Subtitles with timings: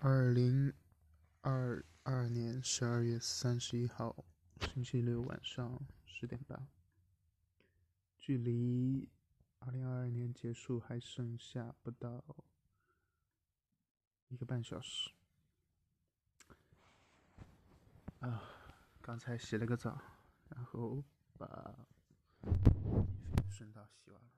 [0.00, 0.72] 二零
[1.40, 4.24] 二二年十二月三十一号，
[4.60, 6.68] 星期六晚上十点半，
[8.18, 9.08] 距离
[9.58, 12.22] 二零二二年结束还剩下不到
[14.28, 15.10] 一个半小时。
[18.20, 18.42] 啊，
[19.00, 20.00] 刚才洗了个澡，
[20.50, 21.02] 然后
[21.38, 21.86] 把
[22.42, 22.52] 衣
[22.82, 23.06] 服
[23.50, 24.30] 顺道洗完了，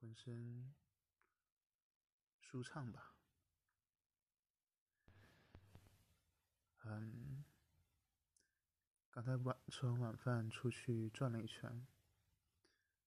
[0.00, 0.72] 浑身
[2.40, 3.15] 舒畅吧。
[6.88, 7.42] 嗯，
[9.10, 11.84] 刚才晚吃完晚饭出去转了一圈，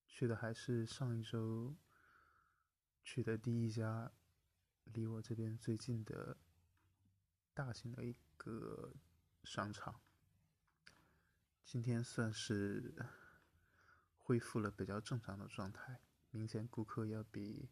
[0.06, 1.78] 去的还是上一周
[3.02, 4.12] 去的第一家
[4.84, 6.36] 离我这边最近的
[7.54, 8.94] 大型的一个
[9.46, 10.02] 商场。
[11.64, 12.94] 今天算是
[14.18, 17.70] 恢复了比较正常的状态，明显顾客要比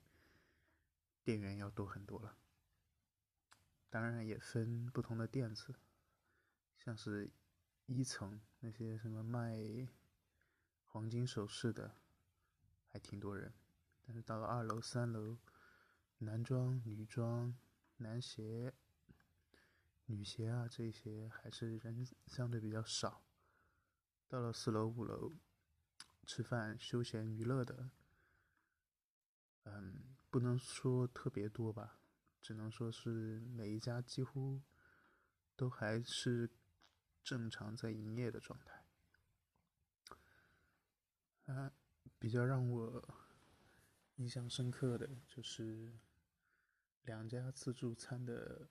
[1.23, 2.37] 店员要多很多了。
[3.89, 5.75] 当然也分不同的店子。
[6.87, 7.29] 像是
[7.85, 9.85] 一层那些什么卖
[10.85, 11.97] 黄金首饰的，
[12.87, 13.53] 还挺多人。
[14.05, 15.37] 但是到了二楼、三楼，
[16.19, 17.53] 男装、女装、
[17.97, 18.73] 男鞋、
[20.05, 23.21] 女鞋啊这些，还是人相对比较少。
[24.29, 25.33] 到了四楼、五楼，
[26.25, 27.89] 吃饭、休闲娱乐的，
[29.63, 31.99] 嗯，不能说特别多吧，
[32.41, 34.61] 只能说是每一家几乎
[35.57, 36.49] 都还是。
[37.27, 38.85] 正常在营业的状态，
[41.47, 41.73] 啊，
[42.17, 43.15] 比较让我
[44.15, 45.91] 印象深刻的就是
[47.01, 48.69] 两家自助餐的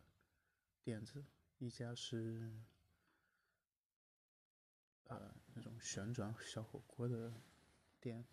[0.83, 1.23] 店子，
[1.59, 2.51] 一家是
[5.05, 7.35] 呃那种旋转小火锅的
[8.01, 8.25] 店，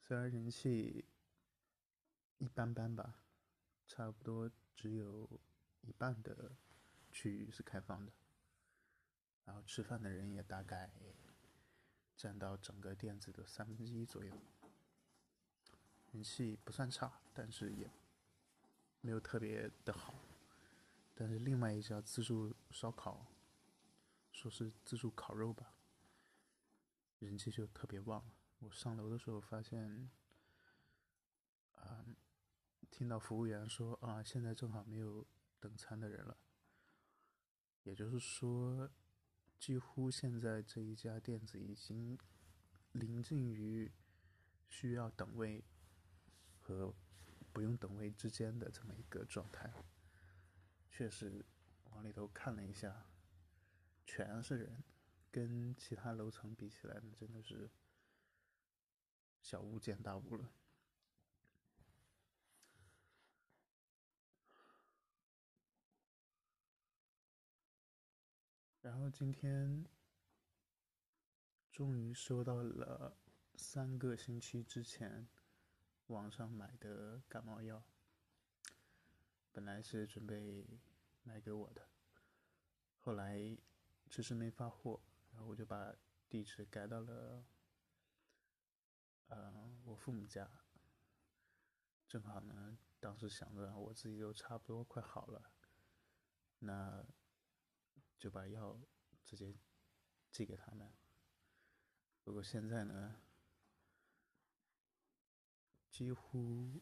[0.00, 1.04] 虽然人气
[2.38, 3.22] 一般般吧，
[3.86, 5.40] 差不多只有
[5.82, 6.56] 一半的
[7.12, 8.12] 区域是开放的。
[9.44, 10.90] 然后吃饭的人也大概
[12.16, 14.32] 占到整个店子的三分之一左右，
[16.12, 17.90] 人气不算差，但是也
[19.00, 20.14] 没有特别的好。
[21.14, 23.26] 但是另外一家自助烧烤，
[24.30, 25.74] 说是自助烤肉吧，
[27.18, 28.24] 人气就特别旺。
[28.60, 30.08] 我上楼的时候发现，
[31.74, 32.06] 啊，
[32.90, 35.26] 听到服务员说啊，现在正好没有
[35.58, 36.38] 等餐的人了，
[37.82, 38.88] 也就是说。
[39.62, 42.18] 几乎现在这一家店子已经
[42.90, 43.92] 临近于
[44.66, 45.62] 需要等位
[46.58, 46.92] 和
[47.52, 49.72] 不用等位之间的这么一个状态。
[50.90, 51.46] 确实，
[51.92, 53.06] 往里头看了一下，
[54.04, 54.82] 全是人，
[55.30, 57.70] 跟其他楼层比起来，那真的是
[59.40, 60.50] 小巫见大巫了。
[68.82, 69.86] 然后今天
[71.70, 73.16] 终于收到了
[73.54, 75.28] 三个星期之前
[76.08, 77.84] 网上买的感冒药，
[79.52, 80.66] 本来是准备
[81.22, 81.88] 买给我的，
[82.98, 83.56] 后来
[84.10, 85.00] 迟迟没发货，
[85.30, 85.94] 然后我就把
[86.28, 87.44] 地址改到了
[89.28, 90.50] 呃我父母家，
[92.08, 95.52] 正好呢，当时想着我自己都差不多快好了，
[96.58, 97.06] 那。
[98.22, 98.78] 就把药
[99.24, 99.52] 直接
[100.30, 100.88] 寄给他们。
[102.22, 103.16] 不过现在呢，
[105.90, 106.80] 几乎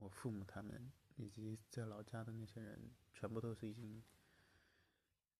[0.00, 4.02] 我父母他们以及在老家的那些人，全部都是已经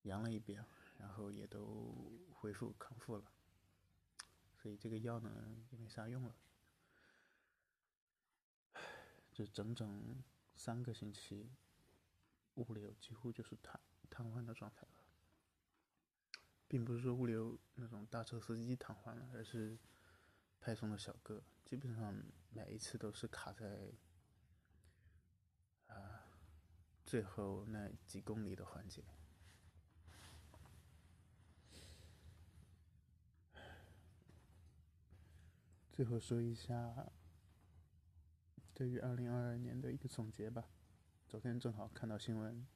[0.02, 0.64] 阳了一遍，
[0.98, 3.24] 然后也都恢复康复了。
[4.54, 6.36] 所以这个药呢也没啥用了。
[9.32, 10.22] 这整整
[10.54, 11.50] 三个星期，
[12.54, 13.80] 物流几乎就是瘫。
[14.14, 14.88] 瘫痪的状态了，
[16.68, 19.78] 并不是说物流那种大车司机瘫痪了，而是
[20.60, 22.14] 派送的小哥基本上
[22.50, 23.90] 每一次都是卡在
[25.86, 26.26] 啊
[27.06, 29.02] 最后那几公里的环节。
[35.90, 37.10] 最后说一下
[38.74, 40.68] 对于二零二二年的一个总结吧，
[41.28, 42.66] 昨天正好看到新闻。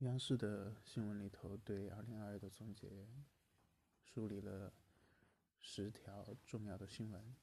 [0.00, 3.08] 央视的新闻里头对二零二二的总结，
[4.04, 4.70] 梳理了
[5.58, 7.34] 十条重要的新闻，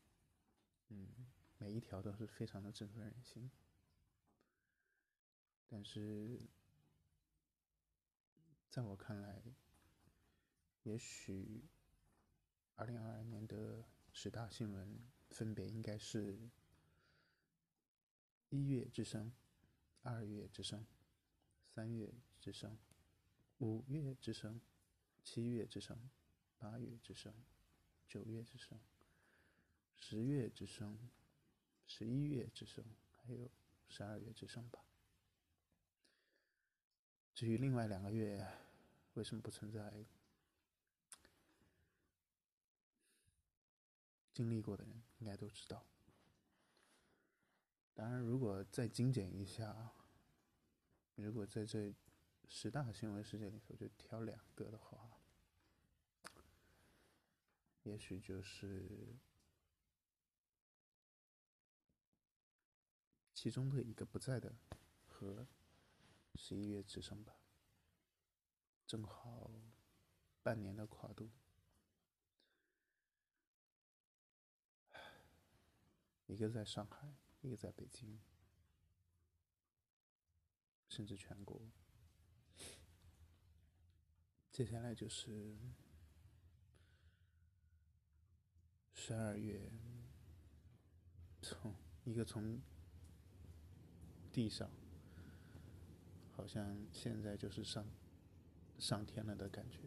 [0.89, 1.07] 嗯，
[1.57, 3.50] 每一条都是非常的振奋人心。
[5.67, 6.39] 但是，
[8.69, 9.41] 在我看来，
[10.83, 11.63] 也许
[12.75, 15.00] 二零二二年的十大新闻
[15.31, 16.38] 分别应该是：
[18.50, 19.33] 一月之声，
[20.03, 20.85] 二月之声，
[21.65, 22.77] 三月之声，
[23.59, 24.59] 五月之声，
[25.23, 25.97] 七月之声，
[26.57, 27.33] 八月之声，
[28.05, 28.77] 九月之声，
[29.95, 30.99] 十月之声，
[31.87, 32.83] 十一月之声，
[33.21, 33.49] 还有
[33.87, 34.83] 十二月之声吧。
[37.33, 38.45] 至于另外两个月
[39.13, 40.05] 为什么不存在，
[44.33, 45.85] 经历过的人应该都知道。
[47.93, 49.93] 当然，如果再精简一下，
[51.15, 51.93] 如果在这
[52.47, 55.19] 十大新闻事件里头就挑两个的话，
[57.83, 59.15] 也许就是
[63.33, 64.55] 其中的一个不在的
[65.05, 65.47] 和。
[66.35, 67.37] 十一月之声吧，
[68.87, 69.51] 正好
[70.41, 71.29] 半年的跨度，
[76.25, 78.19] 一个在上海，一个在北京，
[80.89, 81.61] 甚至全国。
[84.53, 85.57] 接下来就是
[88.94, 89.71] 十二月，
[91.41, 91.73] 从
[92.05, 92.61] 一个从
[94.31, 94.69] 地上。
[96.35, 97.85] 好像现在就是上
[98.77, 99.79] 上天了的感觉。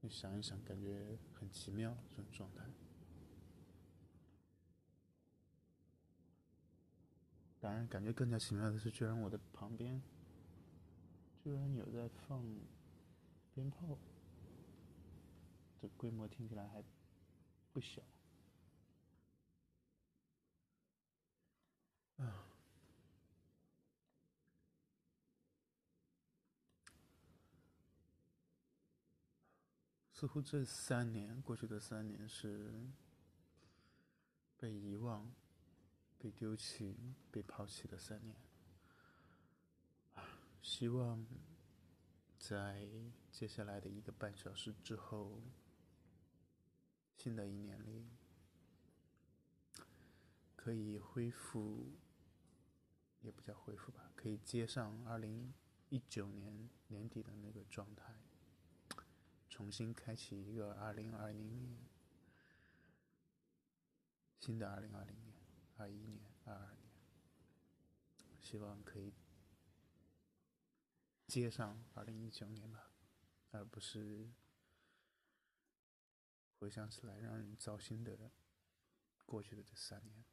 [0.00, 2.64] 你想一想，感觉很奇妙这种状态。
[7.66, 10.00] 然，感觉更加奇妙的是，居然我的旁边
[11.42, 12.44] 居然有在放
[13.54, 13.98] 鞭炮，
[15.80, 16.82] 这规模听起来还
[17.72, 18.00] 不小。
[22.16, 22.46] 啊，
[30.10, 32.72] 似乎这三年过去的三年是
[34.56, 35.30] 被遗忘、
[36.26, 36.96] 被丢弃、
[37.30, 38.36] 被抛弃的三年。
[40.60, 41.24] 希望
[42.36, 42.88] 在
[43.30, 45.40] 接下来的一个半小时之后，
[47.16, 48.08] 新的一年里
[50.56, 51.92] 可以恢复。
[53.20, 55.52] 也不叫恢复吧，可以接上二零
[55.88, 58.14] 一九年年底的那个状态，
[59.48, 61.76] 重新开启一个二零二零年，
[64.38, 65.16] 新的二零二零、
[65.78, 66.90] 二一年、二二年，
[68.40, 69.12] 希望可以
[71.26, 72.90] 接上二零一九年吧，
[73.50, 74.30] 而不是
[76.58, 78.30] 回想起来让人糟心的
[79.26, 80.24] 过去的这三年。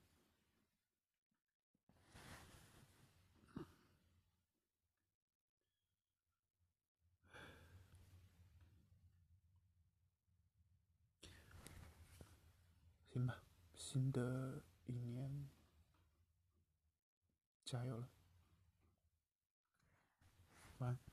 [13.12, 13.44] 行吧，
[13.76, 15.50] 新的一年，
[17.66, 18.10] 加油了，
[20.80, 21.13] 晚安。